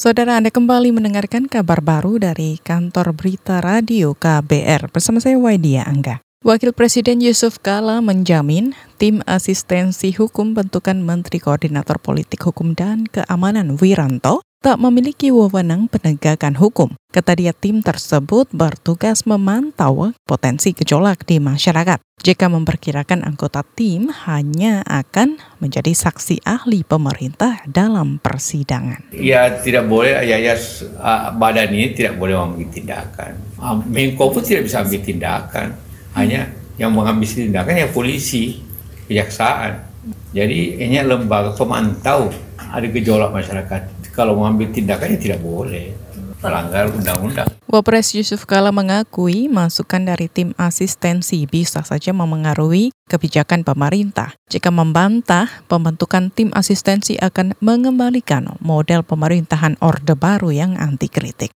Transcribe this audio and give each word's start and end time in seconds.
Saudara 0.00 0.40
Anda 0.40 0.48
kembali 0.48 0.96
mendengarkan 0.96 1.44
kabar 1.44 1.84
baru 1.84 2.16
dari 2.16 2.56
kantor 2.56 3.12
berita 3.12 3.60
radio 3.60 4.16
KBR 4.16 4.88
bersama 4.88 5.20
saya 5.20 5.36
Waidia 5.36 5.84
Angga. 5.84 6.24
Wakil 6.40 6.72
Presiden 6.72 7.20
Yusuf 7.20 7.60
Kala 7.60 8.00
menjamin 8.00 8.72
tim 8.96 9.20
asistensi 9.28 10.08
hukum 10.16 10.56
bentukan 10.56 10.96
Menteri 11.04 11.36
Koordinator 11.36 12.00
Politik 12.00 12.48
Hukum 12.48 12.72
dan 12.72 13.12
Keamanan 13.12 13.76
Wiranto 13.76 14.40
tak 14.60 14.76
memiliki 14.76 15.32
wewenang 15.32 15.88
penegakan 15.88 16.52
hukum. 16.52 16.92
Kata 17.08 17.32
dia 17.32 17.56
tim 17.56 17.80
tersebut 17.80 18.52
bertugas 18.52 19.24
memantau 19.24 20.12
potensi 20.28 20.76
gejolak 20.76 21.24
di 21.24 21.40
masyarakat. 21.40 21.96
Jika 22.20 22.52
memperkirakan 22.52 23.24
anggota 23.24 23.64
tim 23.64 24.12
hanya 24.28 24.84
akan 24.84 25.40
menjadi 25.64 25.96
saksi 25.96 26.44
ahli 26.44 26.84
pemerintah 26.84 27.64
dalam 27.64 28.20
persidangan. 28.20 29.16
Ya 29.16 29.48
tidak 29.64 29.88
boleh 29.88 30.20
ya, 30.28 30.36
ya 30.36 30.54
badan 31.40 31.72
ini 31.72 31.96
tidak 31.96 32.20
boleh 32.20 32.36
mengambil 32.36 32.68
tindakan. 32.68 33.32
Menko 33.88 34.28
pun 34.28 34.44
tidak 34.44 34.68
bisa 34.68 34.84
ambil 34.84 35.00
tindakan. 35.00 35.72
Hanya 36.12 36.52
yang 36.76 36.92
mengambil 36.92 37.24
tindakan 37.24 37.80
ya 37.80 37.88
polisi, 37.88 38.60
kejaksaan. 39.08 39.88
Jadi 40.36 40.84
ini 40.84 41.00
lembaga 41.00 41.56
pemantau 41.56 42.28
ada 42.60 42.86
gejolak 42.86 43.32
masyarakat 43.32 43.99
kalau 44.20 44.36
mengambil 44.36 44.68
tindakannya 44.68 45.16
tidak 45.16 45.40
boleh 45.40 45.96
melanggar 46.44 46.92
undang-undang. 46.92 47.48
Wapres 47.68 48.12
Yusuf 48.12 48.44
Kala 48.44 48.68
mengakui 48.68 49.48
masukan 49.48 50.04
dari 50.04 50.28
tim 50.28 50.52
asistensi 50.60 51.48
bisa 51.48 51.80
saja 51.80 52.12
memengaruhi 52.12 52.92
kebijakan 53.08 53.64
pemerintah. 53.64 54.36
Jika 54.52 54.68
membantah, 54.68 55.64
pembentukan 55.68 56.28
tim 56.28 56.52
asistensi 56.52 57.16
akan 57.16 57.56
mengembalikan 57.64 58.60
model 58.60 59.04
pemerintahan 59.04 59.80
Orde 59.80 60.16
Baru 60.16 60.52
yang 60.52 60.76
anti 60.76 61.08
kritik. 61.08 61.52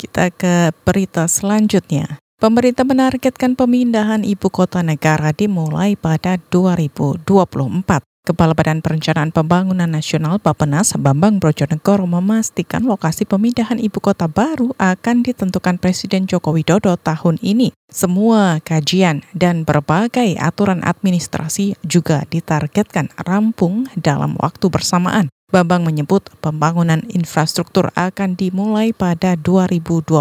Kita 0.00 0.32
ke 0.32 0.72
berita 0.84 1.28
selanjutnya. 1.28 2.16
Pemerintah 2.40 2.82
menargetkan 2.82 3.54
pemindahan 3.54 4.26
ibu 4.26 4.50
kota 4.50 4.82
negara 4.82 5.30
dimulai 5.30 5.94
pada 5.94 6.42
2024. 6.50 8.11
Kepala 8.22 8.54
Badan 8.54 8.86
Perencanaan 8.86 9.34
Pembangunan 9.34 9.90
Nasional 9.90 10.38
Bapenas 10.38 10.94
Bambang 10.94 11.42
Brojonegoro 11.42 12.06
memastikan 12.06 12.86
lokasi 12.86 13.26
pemindahan 13.26 13.82
ibu 13.82 13.98
kota 13.98 14.30
baru 14.30 14.70
akan 14.78 15.26
ditentukan 15.26 15.82
Presiden 15.82 16.30
Joko 16.30 16.54
Widodo 16.54 16.94
tahun 16.94 17.42
ini. 17.42 17.74
Semua 17.90 18.62
kajian 18.62 19.26
dan 19.34 19.66
berbagai 19.66 20.38
aturan 20.38 20.86
administrasi 20.86 21.74
juga 21.82 22.22
ditargetkan 22.30 23.10
rampung 23.18 23.90
dalam 23.98 24.38
waktu 24.38 24.70
bersamaan. 24.70 25.26
Bambang 25.52 25.84
menyebut 25.84 26.32
pembangunan 26.40 27.04
infrastruktur 27.12 27.92
akan 27.92 28.40
dimulai 28.40 28.96
pada 28.96 29.36
2022 29.36 30.16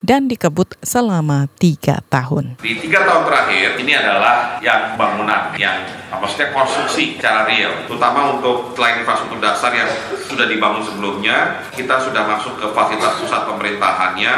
dan 0.00 0.32
dikebut 0.32 0.80
selama 0.80 1.44
tiga 1.60 2.00
tahun. 2.08 2.56
Di 2.64 2.80
tiga 2.80 3.04
tahun 3.04 3.28
terakhir 3.28 3.76
ini 3.76 3.92
adalah 3.92 4.56
yang 4.64 4.96
bangunan, 4.96 5.52
yang 5.60 5.84
maksudnya 6.08 6.56
konstruksi 6.56 7.20
secara 7.20 7.44
real, 7.44 7.84
terutama 7.84 8.32
untuk 8.32 8.72
selain 8.72 9.04
infrastruktur 9.04 9.44
dasar 9.44 9.76
yang 9.76 9.92
sudah 10.24 10.48
dibangun 10.48 10.80
sebelumnya, 10.80 11.60
kita 11.76 12.00
sudah 12.00 12.24
masuk 12.24 12.56
ke 12.56 12.66
fasilitas 12.72 13.20
pusat 13.20 13.44
pemerintahannya, 13.44 14.34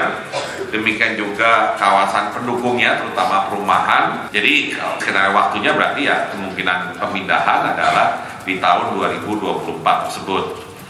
demikian 0.75 1.15
juga 1.15 1.79
kawasan 1.79 2.35
pendukungnya, 2.35 2.99
terutama 3.07 3.47
perumahan. 3.47 4.27
Jadi 4.35 4.75
skenario 4.99 5.31
waktunya 5.31 5.79
berarti 5.79 6.11
ya 6.11 6.27
kemungkinan 6.35 6.99
pemindahan 6.99 7.71
adalah 7.77 8.28
di 8.49 8.57
tahun 8.57 8.97
2024 8.97 10.05
tersebut. 10.09 10.45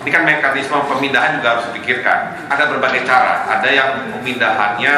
Ini 0.06 0.10
kan 0.14 0.22
mekanisme 0.22 0.78
pemindahan 0.86 1.42
juga 1.42 1.58
harus 1.58 1.74
dipikirkan. 1.74 2.46
Ada 2.46 2.70
berbagai 2.70 3.02
cara. 3.02 3.50
Ada 3.58 3.68
yang 3.68 3.90
pemindahannya 4.14 4.96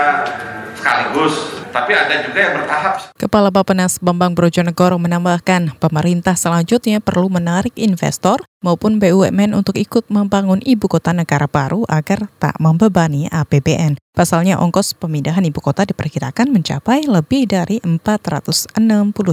sekaligus, 0.76 1.64
tapi 1.72 1.96
ada 1.96 2.20
juga 2.20 2.38
yang 2.40 2.54
bertahap. 2.60 2.94
Kepala 3.16 3.48
Bapenas 3.48 3.96
Bambang 3.96 4.36
Brojonegoro 4.36 5.00
menambahkan, 5.00 5.80
pemerintah 5.80 6.36
selanjutnya 6.36 7.00
perlu 7.00 7.32
menarik 7.32 7.72
investor 7.80 8.44
maupun 8.60 9.00
BUMN 9.00 9.56
untuk 9.56 9.80
ikut 9.80 10.08
membangun 10.12 10.60
ibu 10.60 10.84
kota 10.84 11.16
negara 11.16 11.48
baru 11.48 11.88
agar 11.88 12.28
tak 12.36 12.60
membebani 12.60 13.28
APBN. 13.32 13.96
Pasalnya 14.12 14.60
ongkos 14.60 14.92
pemindahan 15.00 15.46
ibu 15.48 15.64
kota 15.64 15.88
diperkirakan 15.88 16.52
mencapai 16.52 17.08
lebih 17.08 17.48
dari 17.48 17.80
460 17.80 18.76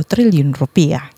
triliun 0.08 0.56
rupiah. 0.56 1.17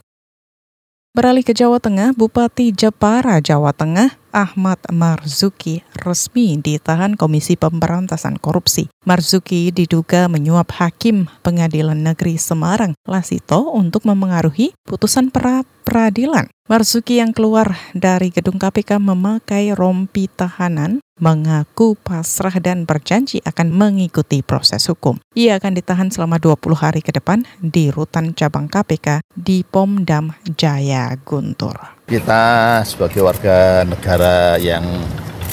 Beralih 1.09 1.42
ke 1.42 1.58
Jawa 1.58 1.81
Tengah, 1.81 2.14
Bupati 2.14 2.70
Jepara, 2.70 3.42
Jawa 3.42 3.74
Tengah, 3.74 4.14
Ahmad 4.30 4.78
Marzuki 4.94 5.81
resmi 6.06 6.62
ditahan 6.62 7.18
Komisi 7.18 7.58
Pemberantasan 7.58 8.38
Korupsi. 8.38 8.94
Marzuki 9.09 9.74
diduga 9.74 10.30
menyuap 10.30 10.69
Hakim 10.69 11.25
Pengadilan 11.42 11.98
Negeri 11.98 12.38
Semarang, 12.38 12.94
Lasito, 13.09 13.74
untuk 13.74 14.06
memengaruhi 14.06 14.78
putusan 14.86 15.34
pra 15.34 15.66
peradilan. 15.81 16.46
Marzuki 16.69 17.18
yang 17.18 17.34
keluar 17.34 17.81
dari 17.97 18.30
gedung 18.30 18.62
KPK 18.62 19.02
memakai 19.02 19.74
rompi 19.74 20.30
tahanan 20.30 21.02
mengaku 21.18 21.97
pasrah 21.97 22.62
dan 22.62 22.85
berjanji 22.85 23.41
akan 23.41 23.74
mengikuti 23.74 24.46
proses 24.46 24.85
hukum. 24.85 25.18
Ia 25.34 25.57
akan 25.57 25.74
ditahan 25.74 26.13
selama 26.13 26.38
20 26.38 26.62
hari 26.78 27.02
ke 27.02 27.09
depan 27.09 27.41
di 27.57 27.90
rutan 27.90 28.38
cabang 28.38 28.69
KPK 28.69 29.25
di 29.34 29.66
Pomdam 29.66 30.30
Jaya 30.46 31.09
Guntur. 31.18 31.74
Kita 32.06 32.86
sebagai 32.86 33.25
warga 33.25 33.81
negara 33.90 34.62
yang 34.62 34.86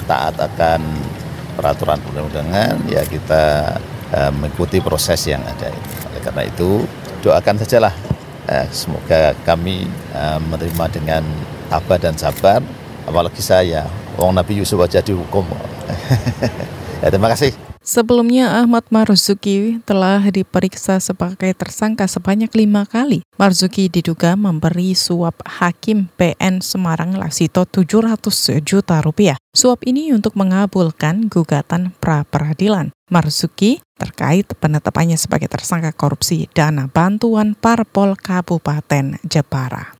taat 0.04 0.36
akan 0.36 0.84
peraturan 1.56 1.96
perundang-undangan, 2.04 2.92
ya 2.92 3.00
kita 3.08 3.44
uh, 4.12 4.32
mengikuti 4.36 4.84
proses 4.84 5.24
yang 5.24 5.40
ada. 5.48 5.72
Oleh 6.12 6.20
karena 6.20 6.44
itu, 6.44 6.84
doakan 7.24 7.56
sajalah 7.64 8.15
Eh, 8.46 8.66
semoga 8.70 9.34
kami 9.42 9.90
eh, 10.14 10.38
menerima 10.38 10.84
dengan 10.94 11.22
tabah 11.66 11.98
dan 11.98 12.14
sabar. 12.14 12.62
Apalagi 13.06 13.42
saya, 13.42 13.86
Wong 14.18 14.34
Nabi 14.34 14.62
Yusuf 14.62 14.78
aja 14.82 15.02
dihukum. 15.02 15.46
ya, 17.02 17.10
terima 17.10 17.30
kasih. 17.30 17.65
Sebelumnya 17.86 18.50
Ahmad 18.50 18.82
Marzuki 18.90 19.78
telah 19.86 20.18
diperiksa 20.18 20.98
sebagai 20.98 21.54
tersangka 21.54 22.10
sebanyak 22.10 22.50
lima 22.58 22.82
kali. 22.82 23.22
Marzuki 23.38 23.86
diduga 23.86 24.34
memberi 24.34 24.90
suap 24.98 25.38
Hakim 25.46 26.10
PN 26.18 26.58
Semarang 26.66 27.14
Lasito 27.14 27.62
700 27.62 28.58
juta 28.66 28.98
rupiah. 28.98 29.38
Suap 29.54 29.86
ini 29.86 30.10
untuk 30.10 30.34
mengabulkan 30.34 31.30
gugatan 31.30 31.94
pra 32.02 32.26
peradilan. 32.26 32.90
Marzuki 33.06 33.78
terkait 33.94 34.50
penetapannya 34.58 35.14
sebagai 35.14 35.46
tersangka 35.46 35.94
korupsi 35.94 36.50
dana 36.50 36.90
bantuan 36.90 37.54
Parpol 37.54 38.18
Kabupaten 38.18 39.22
Jepara. 39.22 39.95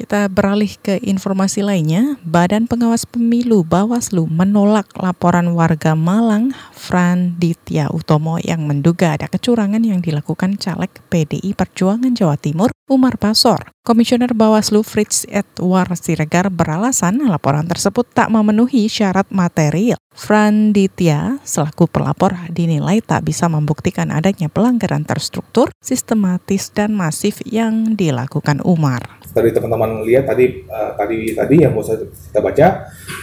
Kita 0.00 0.32
beralih 0.32 0.80
ke 0.80 0.96
informasi 0.96 1.60
lainnya. 1.60 2.16
Badan 2.24 2.64
Pengawas 2.64 3.04
Pemilu 3.04 3.68
Bawaslu 3.68 4.24
menolak 4.32 4.88
laporan 4.96 5.52
warga 5.52 5.92
Malang 5.92 6.56
Fran 6.72 7.36
Ditya 7.36 7.92
Utomo 7.92 8.40
yang 8.40 8.64
menduga 8.64 9.20
ada 9.20 9.28
kecurangan 9.28 9.84
yang 9.84 10.00
dilakukan 10.00 10.56
caleg 10.56 10.88
PDI 11.12 11.52
Perjuangan 11.52 12.16
Jawa 12.16 12.40
Timur 12.40 12.72
Umar 12.88 13.20
Basor. 13.20 13.76
Komisioner 13.84 14.32
Bawaslu 14.32 14.80
Fritz 14.80 15.28
Edward 15.28 15.92
Siregar 16.00 16.48
beralasan 16.48 17.20
laporan 17.28 17.68
tersebut 17.68 18.08
tak 18.08 18.32
memenuhi 18.32 18.88
syarat 18.88 19.28
material. 19.28 20.00
Fran 20.16 20.72
Ditya 20.72 21.44
selaku 21.44 21.92
pelapor 21.92 22.40
dinilai 22.48 23.04
tak 23.04 23.28
bisa 23.28 23.52
membuktikan 23.52 24.08
adanya 24.08 24.48
pelanggaran 24.48 25.04
terstruktur, 25.04 25.68
sistematis, 25.84 26.72
dan 26.72 26.96
masif 26.96 27.44
yang 27.44 27.94
dilakukan 28.00 28.64
Umar 28.64 29.19
tadi 29.30 29.50
teman-teman 29.54 30.02
lihat 30.02 30.26
tadi 30.26 30.66
uh, 30.66 30.92
tadi 30.98 31.32
tadi 31.34 31.56
yang 31.62 31.72
mau 31.74 31.82
kita 31.82 32.40
baca 32.42 32.66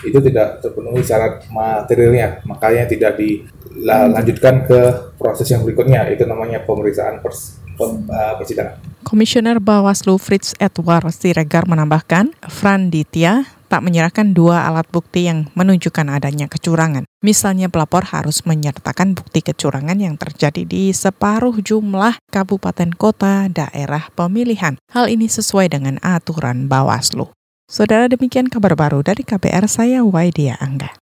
itu 0.04 0.18
tidak 0.24 0.64
terpenuhi 0.64 1.04
syarat 1.04 1.44
materialnya 1.52 2.42
makanya 2.48 2.88
tidak 2.88 3.20
dilanjutkan 3.20 4.64
ke 4.64 4.80
proses 5.20 5.48
yang 5.52 5.66
berikutnya 5.68 6.08
itu 6.12 6.24
namanya 6.24 6.64
pemeriksaan 6.64 7.20
pers, 7.20 7.60
pem, 7.76 8.08
uh, 8.08 8.34
persidangan. 8.40 8.80
Komisioner 9.08 9.64
Bawaslu 9.64 10.20
Fritz 10.20 10.52
Edward 10.60 11.16
Siregar 11.16 11.64
menambahkan, 11.64 12.36
Fran 12.52 12.92
Ditya 12.92 13.48
tak 13.68 13.84
menyerahkan 13.84 14.32
dua 14.32 14.68
alat 14.68 14.88
bukti 14.92 15.28
yang 15.28 15.48
menunjukkan 15.56 16.08
adanya 16.08 16.48
kecurangan. 16.48 17.08
Misalnya 17.26 17.66
pelapor 17.66 18.06
harus 18.14 18.46
menyertakan 18.46 19.18
bukti 19.18 19.42
kecurangan 19.42 19.98
yang 19.98 20.22
terjadi 20.22 20.62
di 20.62 20.94
separuh 20.94 21.58
jumlah 21.66 22.22
kabupaten 22.30 22.94
kota 22.94 23.50
daerah 23.50 24.14
pemilihan. 24.14 24.78
Hal 24.94 25.10
ini 25.10 25.26
sesuai 25.26 25.74
dengan 25.74 25.98
aturan 26.06 26.70
Bawaslu. 26.70 27.34
Saudara 27.66 28.06
demikian 28.06 28.54
kabar 28.54 28.78
baru 28.78 29.02
dari 29.02 29.26
KPR 29.26 29.66
saya 29.66 30.06
Waidia 30.06 30.62
Angga. 30.62 30.94